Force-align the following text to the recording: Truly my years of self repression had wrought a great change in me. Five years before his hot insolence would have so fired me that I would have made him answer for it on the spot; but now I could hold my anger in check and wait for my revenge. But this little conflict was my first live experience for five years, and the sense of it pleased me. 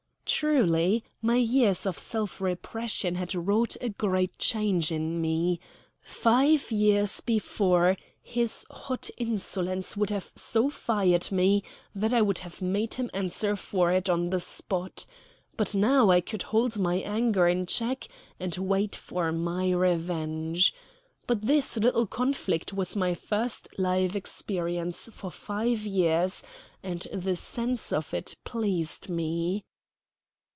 Truly 0.33 1.03
my 1.21 1.35
years 1.35 1.85
of 1.85 1.99
self 1.99 2.39
repression 2.39 3.15
had 3.15 3.35
wrought 3.35 3.75
a 3.81 3.89
great 3.89 4.37
change 4.39 4.89
in 4.89 5.19
me. 5.19 5.59
Five 6.01 6.71
years 6.71 7.19
before 7.19 7.97
his 8.21 8.65
hot 8.71 9.09
insolence 9.17 9.97
would 9.97 10.09
have 10.09 10.31
so 10.33 10.69
fired 10.69 11.31
me 11.33 11.63
that 11.93 12.13
I 12.13 12.21
would 12.21 12.39
have 12.39 12.61
made 12.61 12.93
him 12.93 13.11
answer 13.13 13.57
for 13.57 13.91
it 13.91 14.09
on 14.09 14.29
the 14.29 14.39
spot; 14.39 15.05
but 15.57 15.75
now 15.75 16.09
I 16.09 16.21
could 16.21 16.43
hold 16.43 16.79
my 16.79 16.95
anger 16.95 17.47
in 17.49 17.65
check 17.65 18.07
and 18.39 18.55
wait 18.57 18.95
for 18.95 19.33
my 19.33 19.71
revenge. 19.73 20.73
But 21.27 21.41
this 21.41 21.75
little 21.75 22.07
conflict 22.07 22.71
was 22.71 22.95
my 22.95 23.13
first 23.13 23.67
live 23.77 24.15
experience 24.15 25.09
for 25.11 25.29
five 25.29 25.85
years, 25.85 26.41
and 26.81 27.01
the 27.13 27.35
sense 27.35 27.91
of 27.91 28.13
it 28.13 28.37
pleased 28.45 29.09
me. 29.09 29.65